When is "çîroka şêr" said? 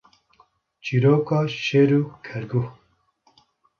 0.83-1.91